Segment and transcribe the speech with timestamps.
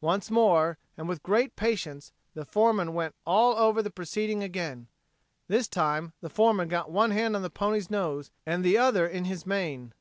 [0.00, 4.86] Once more, and with great patience, the foreman went all over the proceeding again.
[5.48, 9.24] This time the foreman got one hand on the animal's nose and the other in
[9.24, 9.92] his mane.